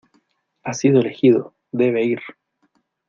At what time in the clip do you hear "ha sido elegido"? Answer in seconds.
0.63-1.53